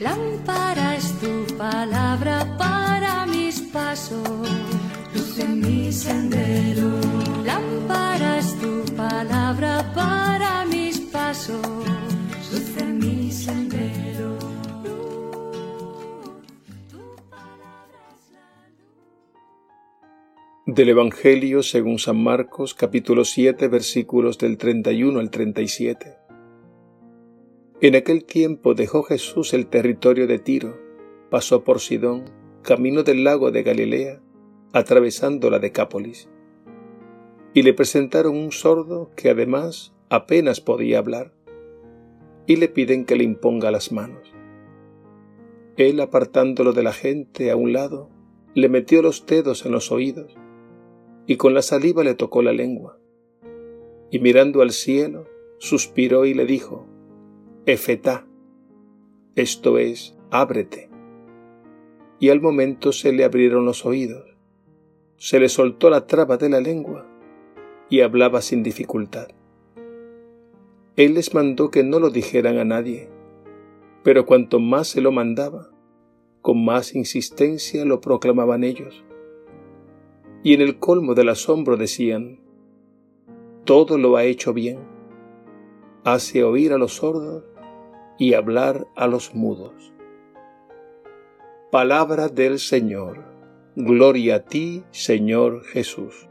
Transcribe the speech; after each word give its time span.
Lámpara 0.00 0.96
es 0.96 1.12
tu 1.20 1.44
palabra 1.58 2.56
para 2.56 3.26
mis 3.26 3.60
pasos, 3.60 4.48
luz 5.14 5.38
en 5.38 5.60
mi 5.60 5.92
sendero. 5.92 6.88
Lámpara 7.44 8.38
es 8.38 8.58
tu 8.58 8.82
palabra 8.96 9.92
para 9.94 10.64
mis 10.64 11.00
pasos, 11.00 11.60
luz 12.50 12.76
en 12.78 12.98
mi 12.98 13.30
sendero. 13.30 14.38
Del 20.64 20.88
Evangelio 20.88 21.62
según 21.62 21.98
San 21.98 22.22
Marcos 22.22 22.72
capítulo 22.72 23.26
7 23.26 23.68
versículos 23.68 24.38
del 24.38 24.56
31 24.56 25.20
al 25.20 25.30
37. 25.30 26.19
En 27.82 27.96
aquel 27.96 28.24
tiempo 28.24 28.74
dejó 28.74 29.02
Jesús 29.02 29.54
el 29.54 29.66
territorio 29.66 30.26
de 30.26 30.38
Tiro, 30.38 30.76
pasó 31.30 31.64
por 31.64 31.80
Sidón, 31.80 32.24
camino 32.60 33.04
del 33.04 33.24
lago 33.24 33.52
de 33.52 33.62
Galilea, 33.62 34.20
atravesando 34.74 35.48
la 35.48 35.60
Decápolis. 35.60 36.28
Y 37.54 37.62
le 37.62 37.72
presentaron 37.72 38.36
un 38.36 38.52
sordo 38.52 39.10
que 39.16 39.30
además 39.30 39.94
apenas 40.10 40.60
podía 40.60 40.98
hablar, 40.98 41.32
y 42.46 42.56
le 42.56 42.68
piden 42.68 43.06
que 43.06 43.16
le 43.16 43.24
imponga 43.24 43.70
las 43.70 43.92
manos. 43.92 44.30
Él, 45.78 46.00
apartándolo 46.00 46.74
de 46.74 46.82
la 46.82 46.92
gente 46.92 47.50
a 47.50 47.56
un 47.56 47.72
lado, 47.72 48.10
le 48.54 48.68
metió 48.68 49.00
los 49.00 49.24
dedos 49.24 49.64
en 49.64 49.72
los 49.72 49.90
oídos, 49.90 50.34
y 51.26 51.36
con 51.38 51.54
la 51.54 51.62
saliva 51.62 52.04
le 52.04 52.14
tocó 52.14 52.42
la 52.42 52.52
lengua. 52.52 52.98
Y 54.10 54.18
mirando 54.18 54.60
al 54.60 54.72
cielo, 54.72 55.24
suspiró 55.56 56.26
y 56.26 56.34
le 56.34 56.44
dijo, 56.44 56.89
Efetá, 57.66 58.26
esto 59.36 59.76
es, 59.76 60.16
ábrete. 60.30 60.88
Y 62.18 62.30
al 62.30 62.40
momento 62.40 62.90
se 62.92 63.12
le 63.12 63.22
abrieron 63.22 63.66
los 63.66 63.84
oídos, 63.84 64.24
se 65.16 65.38
le 65.38 65.50
soltó 65.50 65.90
la 65.90 66.06
traba 66.06 66.38
de 66.38 66.48
la 66.48 66.60
lengua 66.60 67.06
y 67.90 68.00
hablaba 68.00 68.40
sin 68.40 68.62
dificultad. 68.62 69.28
Él 70.96 71.14
les 71.14 71.34
mandó 71.34 71.70
que 71.70 71.84
no 71.84 72.00
lo 72.00 72.08
dijeran 72.08 72.56
a 72.56 72.64
nadie, 72.64 73.10
pero 74.02 74.24
cuanto 74.24 74.58
más 74.58 74.88
se 74.88 75.02
lo 75.02 75.12
mandaba, 75.12 75.70
con 76.40 76.64
más 76.64 76.94
insistencia 76.94 77.84
lo 77.84 78.00
proclamaban 78.00 78.64
ellos. 78.64 79.04
Y 80.42 80.54
en 80.54 80.62
el 80.62 80.78
colmo 80.78 81.14
del 81.14 81.28
asombro 81.28 81.76
decían, 81.76 82.40
todo 83.64 83.98
lo 83.98 84.16
ha 84.16 84.24
hecho 84.24 84.54
bien, 84.54 84.78
hace 86.04 86.44
oír 86.44 86.72
a 86.72 86.78
los 86.78 86.94
sordos 86.94 87.44
y 88.18 88.34
hablar 88.34 88.86
a 88.96 89.06
los 89.06 89.34
mudos. 89.34 89.92
Palabra 91.70 92.28
del 92.28 92.58
Señor. 92.58 93.24
Gloria 93.76 94.36
a 94.36 94.44
ti, 94.44 94.84
Señor 94.90 95.64
Jesús. 95.64 96.29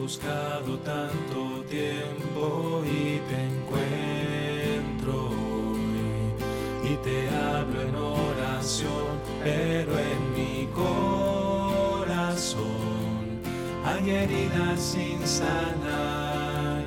Buscado 0.00 0.78
tanto 0.78 1.62
tiempo 1.68 2.82
y 2.84 3.20
te 3.28 3.38
encuentro. 3.52 5.18
Y 6.82 6.96
te 7.04 7.28
hablo 7.28 7.82
en 7.82 7.94
oración, 7.94 9.20
pero 9.44 9.92
en 9.98 10.32
mi 10.34 10.66
corazón 10.74 12.20
hay 13.84 14.10
heridas 14.10 14.80
sin 14.80 15.26
sanar 15.26 16.84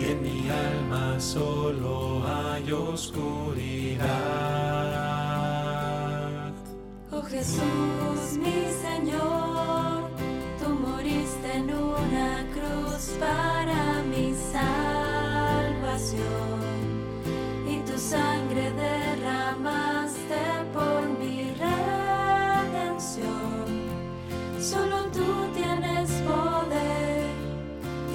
y 0.00 0.04
en 0.04 0.22
mi 0.22 0.48
alma 0.50 1.20
solo 1.20 2.22
hay 2.26 2.72
oscuridad. 2.72 4.04
Oh 7.12 7.22
Jesús, 7.22 8.38
mi 8.38 8.66
Señor, 8.82 9.53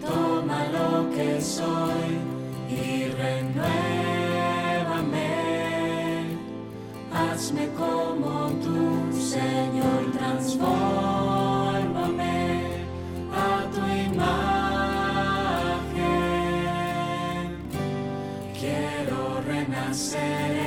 toma 0.06 0.60
lo 0.76 1.10
que 1.16 1.42
soy 1.42 2.10
y 2.70 3.06
renuévame. 3.22 3.72
Hazme 7.12 7.66
como 7.70 8.32
tú, 8.64 8.78
Señor, 9.20 10.02
transfórmame 10.16 11.19
renacer 20.00 20.59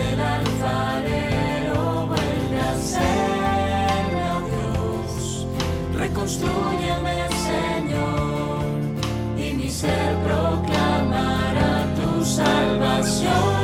el 0.00 0.20
alfarero, 0.20 2.06
vuelve 2.06 2.60
a 2.60 2.74
serme, 2.76 4.22
oh 4.36 4.42
Dios, 4.50 5.46
reconstrúyeme, 5.94 7.16
Señor, 7.48 8.64
y 9.36 9.54
mi 9.54 9.68
ser 9.70 10.16
proclamará 10.24 11.86
tu 11.96 12.24
salvación. 12.24 13.57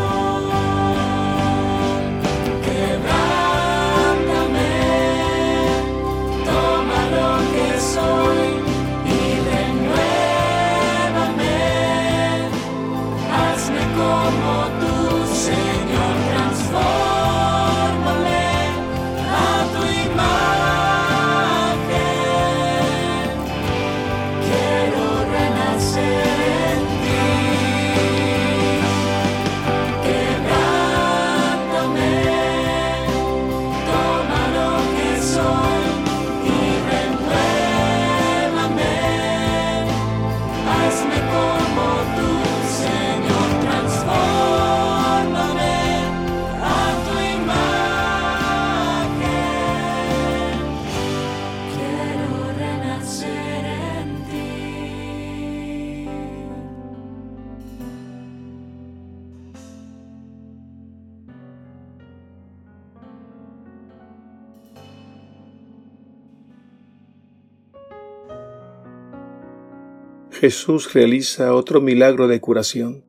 Jesús 70.35 70.93
realiza 70.95 71.55
otro 71.55 71.81
milagro 71.81 72.27
de 72.27 72.41
curación. 72.41 73.05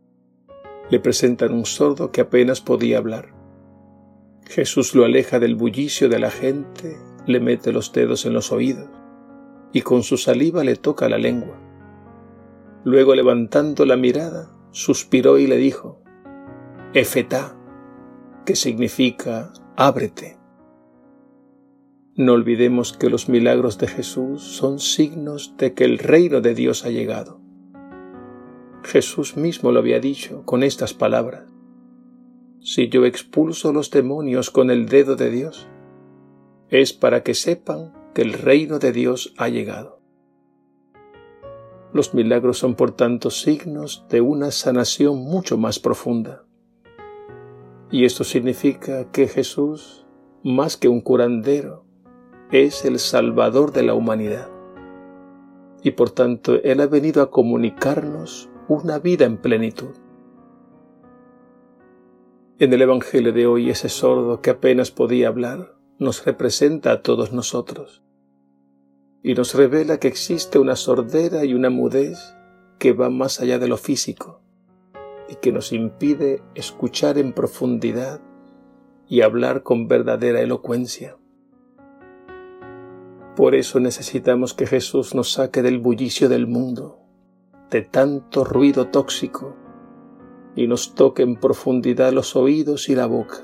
Le 0.91 0.99
presentan 0.99 1.53
un 1.53 1.65
sordo 1.65 2.11
que 2.11 2.21
apenas 2.21 2.61
podía 2.61 2.99
hablar. 2.99 3.33
Jesús 4.45 4.93
lo 4.93 5.05
aleja 5.05 5.39
del 5.39 5.55
bullicio 5.55 6.07
de 6.07 6.19
la 6.19 6.29
gente, 6.29 6.95
le 7.25 7.39
mete 7.39 7.71
los 7.71 7.91
dedos 7.91 8.27
en 8.27 8.33
los 8.33 8.51
oídos 8.51 8.87
y 9.73 9.81
con 9.81 10.03
su 10.03 10.17
saliva 10.17 10.63
le 10.63 10.75
toca 10.75 11.09
la 11.09 11.17
lengua. 11.17 11.59
Luego 12.83 13.15
levantando 13.15 13.87
la 13.87 13.97
mirada, 13.97 14.51
suspiró 14.69 15.39
y 15.39 15.47
le 15.47 15.57
dijo, 15.57 16.03
Efetá, 16.93 17.57
que 18.45 18.55
significa 18.55 19.51
ábrete. 19.75 20.34
No 22.17 22.31
olvidemos 22.31 22.93
que 22.93 23.09
los 23.09 23.27
milagros 23.27 23.77
de 23.77 23.87
Jesús 23.87 24.41
son 24.41 24.79
signos 24.79 25.55
de 25.57 25.73
que 25.73 25.83
el 25.83 25.97
reino 25.99 26.39
de 26.39 26.55
Dios 26.55 26.85
ha 26.85 26.89
llegado. 26.89 27.41
Jesús 28.83 29.35
mismo 29.35 29.73
lo 29.73 29.79
había 29.79 29.99
dicho 29.99 30.43
con 30.45 30.63
estas 30.63 30.93
palabras. 30.93 31.43
Si 32.61 32.87
yo 32.87 33.03
expulso 33.03 33.73
los 33.73 33.91
demonios 33.91 34.49
con 34.49 34.71
el 34.71 34.87
dedo 34.87 35.17
de 35.17 35.29
Dios, 35.29 35.67
es 36.69 36.93
para 36.93 37.21
que 37.21 37.33
sepan 37.33 37.93
que 38.13 38.21
el 38.21 38.31
reino 38.31 38.79
de 38.79 38.93
Dios 38.93 39.33
ha 39.37 39.49
llegado. 39.49 40.01
Los 41.91 42.13
milagros 42.13 42.57
son 42.57 42.75
por 42.75 42.91
tanto 42.91 43.29
signos 43.29 44.05
de 44.09 44.21
una 44.21 44.51
sanación 44.51 45.17
mucho 45.17 45.57
más 45.57 45.79
profunda. 45.79 46.45
Y 47.91 48.05
esto 48.05 48.23
significa 48.23 49.11
que 49.11 49.27
Jesús, 49.27 50.05
más 50.43 50.77
que 50.77 50.87
un 50.87 51.01
curandero, 51.01 51.84
es 52.51 52.85
el 52.85 52.99
Salvador 52.99 53.71
de 53.71 53.83
la 53.83 53.93
humanidad. 53.93 54.49
Y 55.83 55.91
por 55.91 56.11
tanto 56.11 56.55
Él 56.63 56.81
ha 56.81 56.87
venido 56.87 57.21
a 57.21 57.31
comunicarnos 57.31 58.49
una 58.67 58.99
vida 58.99 59.25
en 59.25 59.37
plenitud. 59.37 59.95
En 62.57 62.73
el 62.73 62.81
Evangelio 62.81 63.33
de 63.33 63.47
hoy 63.47 63.69
ese 63.69 63.89
sordo 63.89 64.41
que 64.41 64.49
apenas 64.49 64.89
podía 64.91 65.27
hablar 65.27 65.75
nos 65.99 66.25
representa 66.25 66.91
a 66.91 67.01
todos 67.01 67.33
nosotros 67.33 68.03
y 69.23 69.33
nos 69.33 69.55
revela 69.55 69.99
que 69.99 70.07
existe 70.07 70.59
una 70.59 70.75
sordera 70.75 71.45
y 71.45 71.53
una 71.53 71.69
mudez 71.69 72.35
que 72.79 72.93
va 72.93 73.09
más 73.09 73.41
allá 73.41 73.59
de 73.59 73.67
lo 73.67 73.77
físico 73.77 74.41
y 75.27 75.35
que 75.35 75.51
nos 75.51 75.73
impide 75.73 76.43
escuchar 76.53 77.17
en 77.17 77.33
profundidad 77.33 78.21
y 79.07 79.21
hablar 79.21 79.63
con 79.63 79.87
verdadera 79.87 80.41
elocuencia. 80.41 81.17
Por 83.35 83.53
eso 83.53 83.81
necesitamos 83.81 84.53
que 84.53 84.65
Jesús 84.65 85.13
nos 85.13 85.33
saque 85.33 85.61
del 85.61 85.79
bullicio 85.79 86.29
del 86.29 86.47
mundo, 86.47 86.99
de 87.69 87.81
tanto 87.81 88.45
ruido 88.45 88.87
tóxico, 88.87 89.55
y 90.55 90.67
nos 90.67 90.95
toque 90.95 91.23
en 91.23 91.35
profundidad 91.35 92.13
los 92.13 92.37
oídos 92.37 92.87
y 92.87 92.95
la 92.95 93.07
boca, 93.07 93.39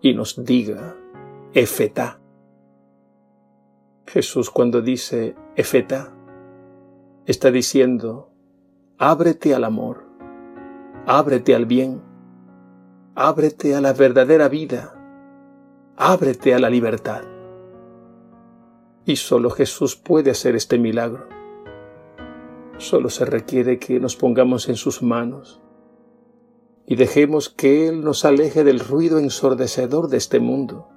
y 0.00 0.14
nos 0.14 0.44
diga, 0.44 0.96
Efetá. 1.52 2.20
Jesús 4.06 4.50
cuando 4.50 4.82
dice 4.82 5.36
Efetá, 5.54 6.12
está 7.26 7.52
diciendo, 7.52 8.32
ábrete 8.98 9.54
al 9.54 9.62
amor, 9.62 10.08
ábrete 11.06 11.54
al 11.54 11.66
bien, 11.66 12.02
ábrete 13.14 13.76
a 13.76 13.80
la 13.80 13.92
verdadera 13.92 14.48
vida, 14.48 15.00
ábrete 15.96 16.52
a 16.52 16.58
la 16.58 16.68
libertad. 16.68 17.33
Y 19.06 19.16
solo 19.16 19.50
Jesús 19.50 19.96
puede 19.96 20.30
hacer 20.30 20.56
este 20.56 20.78
milagro. 20.78 21.28
Solo 22.78 23.10
se 23.10 23.26
requiere 23.26 23.78
que 23.78 24.00
nos 24.00 24.16
pongamos 24.16 24.68
en 24.68 24.76
sus 24.76 25.02
manos 25.02 25.60
y 26.86 26.96
dejemos 26.96 27.50
que 27.50 27.88
Él 27.88 28.02
nos 28.02 28.24
aleje 28.24 28.64
del 28.64 28.80
ruido 28.80 29.18
ensordecedor 29.18 30.08
de 30.08 30.16
este 30.16 30.40
mundo, 30.40 30.88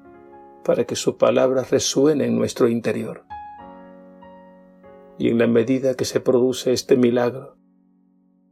para 0.63 0.85
que 0.85 0.95
su 0.95 1.17
palabra 1.17 1.63
resuene 1.63 2.25
en 2.25 2.37
nuestro 2.37 2.67
interior. 2.67 3.25
Y 5.17 5.29
en 5.29 5.37
la 5.37 5.47
medida 5.47 5.95
que 5.95 6.05
se 6.05 6.19
produce 6.19 6.73
este 6.73 6.95
milagro, 6.97 7.57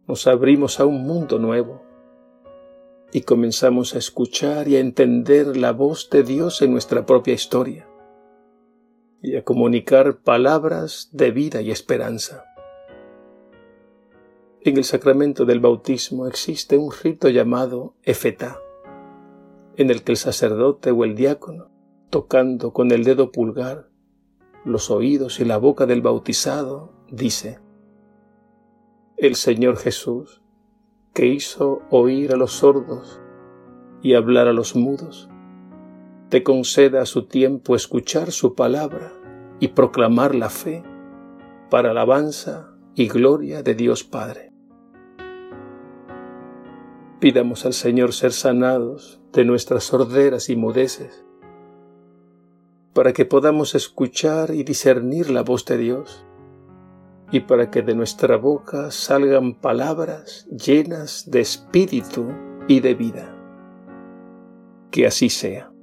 nos 0.08 0.28
abrimos 0.28 0.80
a 0.80 0.86
un 0.86 1.06
mundo 1.06 1.40
nuevo 1.40 1.82
y 3.12 3.22
comenzamos 3.22 3.96
a 3.96 4.00
escuchar 4.00 4.68
y 4.68 4.76
a 4.76 4.80
entender 4.80 5.58
la 5.58 5.72
voz 5.72 6.10
de 6.10 6.24
Dios 6.24 6.62
en 6.62 6.72
nuestra 6.72 7.06
propia 7.06 7.34
historia 7.34 7.88
y 9.26 9.38
a 9.38 9.44
comunicar 9.44 10.18
palabras 10.18 11.10
de 11.12 11.32
vida 11.32 11.60
y 11.62 11.72
esperanza. 11.72 12.46
En 14.62 14.78
el 14.78 14.84
sacramento 14.84 15.46
del 15.46 15.60
bautismo 15.60 16.28
existe 16.28 16.78
un 16.78 16.92
rito 16.92 17.30
llamado 17.30 17.96
efetá, 18.04 18.60
en 19.78 19.90
el 19.90 20.04
que 20.04 20.12
el 20.12 20.18
sacerdote 20.18 20.92
o 20.92 21.04
el 21.04 21.16
diácono, 21.16 21.72
tocando 22.12 22.72
con 22.72 22.92
el 22.92 23.04
dedo 23.04 23.32
pulgar 23.32 23.90
los 24.64 24.92
oídos 24.92 25.40
y 25.40 25.46
la 25.46 25.58
boca 25.58 25.88
del 25.88 26.04
bautizado, 26.04 26.94
dice, 27.10 27.60
El 29.18 29.36
Señor 29.36 29.78
Jesús, 29.78 30.44
que 31.14 31.26
hizo 31.26 31.82
oír 31.90 32.32
a 32.32 32.38
los 32.38 32.52
sordos 32.52 33.20
y 34.04 34.14
hablar 34.14 34.48
a 34.48 34.54
los 34.54 34.76
mudos, 34.76 35.30
te 36.30 36.44
conceda 36.44 37.02
a 37.02 37.06
su 37.06 37.28
tiempo 37.28 37.76
escuchar 37.76 38.32
su 38.32 38.56
palabra 38.56 39.14
y 39.60 39.70
proclamar 39.70 40.34
la 40.36 40.50
fe 40.50 40.84
para 41.70 41.92
alabanza 41.92 42.72
y 42.96 43.08
gloria 43.08 43.62
de 43.62 43.76
Dios 43.76 44.04
Padre. 44.04 44.52
Pidamos 47.20 47.66
al 47.66 47.74
Señor 47.74 48.14
ser 48.14 48.32
sanados 48.32 49.22
de 49.34 49.46
nuestras 49.46 49.84
sorderas 49.86 50.50
y 50.50 50.56
mudeces, 50.56 51.26
para 52.94 53.14
que 53.14 53.26
podamos 53.26 53.76
escuchar 53.76 54.52
y 54.52 54.64
discernir 54.64 55.30
la 55.30 55.44
voz 55.44 55.66
de 55.66 55.78
Dios, 55.78 56.26
y 57.32 57.42
para 57.42 57.72
que 57.72 57.82
de 57.82 57.96
nuestra 57.96 58.38
boca 58.38 58.92
salgan 58.92 59.56
palabras 59.56 60.48
llenas 60.50 61.30
de 61.30 61.42
espíritu 61.42 62.28
y 62.68 62.80
de 62.80 62.94
vida. 62.94 63.36
Que 64.92 65.08
así 65.08 65.30
sea. 65.30 65.75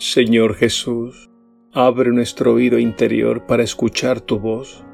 Señor 0.00 0.54
Jesús, 0.54 1.28
abre 1.72 2.12
nuestro 2.12 2.54
oído 2.54 2.78
interior 2.78 3.46
para 3.46 3.64
escuchar 3.64 4.20
tu 4.20 4.38
voz 4.38 4.84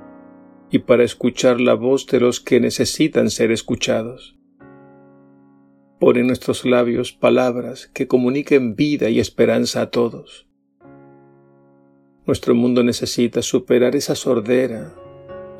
y 0.70 0.78
para 0.78 1.04
escuchar 1.04 1.60
la 1.60 1.74
voz 1.74 2.06
de 2.06 2.20
los 2.20 2.40
que 2.40 2.58
necesitan 2.58 3.28
ser 3.28 3.52
escuchados. 3.52 4.38
Pon 6.00 6.16
en 6.16 6.26
nuestros 6.26 6.64
labios 6.64 7.12
palabras 7.12 7.90
que 7.92 8.06
comuniquen 8.06 8.76
vida 8.76 9.10
y 9.10 9.20
esperanza 9.20 9.82
a 9.82 9.90
todos. 9.90 10.48
Nuestro 12.24 12.54
mundo 12.54 12.82
necesita 12.82 13.42
superar 13.42 13.96
esa 13.96 14.14
sordera 14.14 14.94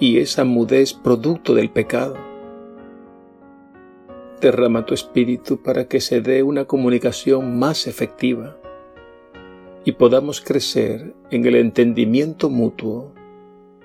y 0.00 0.20
esa 0.20 0.44
mudez 0.44 0.94
producto 0.94 1.54
del 1.54 1.68
pecado. 1.68 2.16
Derrama 4.40 4.86
tu 4.86 4.94
espíritu 4.94 5.62
para 5.62 5.86
que 5.86 6.00
se 6.00 6.22
dé 6.22 6.42
una 6.42 6.64
comunicación 6.64 7.58
más 7.58 7.86
efectiva 7.86 8.58
y 9.84 9.92
podamos 9.92 10.40
crecer 10.40 11.14
en 11.30 11.44
el 11.46 11.56
entendimiento 11.56 12.48
mutuo 12.48 13.14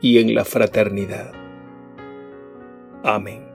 y 0.02 0.20
en 0.20 0.34
la 0.34 0.46
fraternidad. 0.46 1.34
Amén. 3.04 3.49